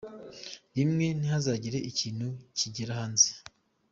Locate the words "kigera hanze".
2.57-3.29